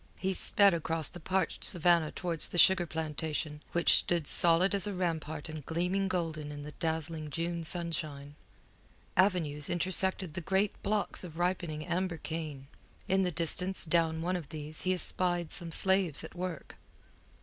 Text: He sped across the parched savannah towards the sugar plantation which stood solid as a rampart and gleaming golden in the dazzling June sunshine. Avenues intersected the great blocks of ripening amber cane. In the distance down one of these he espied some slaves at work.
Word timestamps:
He 0.17 0.33
sped 0.33 0.73
across 0.73 1.09
the 1.09 1.19
parched 1.19 1.63
savannah 1.63 2.09
towards 2.11 2.49
the 2.49 2.57
sugar 2.57 2.87
plantation 2.87 3.61
which 3.71 3.93
stood 3.93 4.25
solid 4.25 4.73
as 4.73 4.87
a 4.87 4.95
rampart 4.95 5.47
and 5.47 5.63
gleaming 5.63 6.07
golden 6.07 6.51
in 6.51 6.63
the 6.63 6.71
dazzling 6.71 7.29
June 7.29 7.63
sunshine. 7.63 8.33
Avenues 9.15 9.69
intersected 9.69 10.33
the 10.33 10.41
great 10.41 10.73
blocks 10.81 11.23
of 11.23 11.37
ripening 11.37 11.85
amber 11.85 12.17
cane. 12.17 12.65
In 13.07 13.21
the 13.21 13.29
distance 13.31 13.85
down 13.85 14.23
one 14.23 14.35
of 14.35 14.49
these 14.49 14.81
he 14.81 14.93
espied 14.95 15.51
some 15.51 15.71
slaves 15.71 16.23
at 16.23 16.33
work. 16.33 16.77